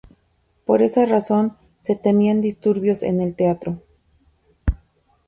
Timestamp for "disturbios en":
2.41-3.19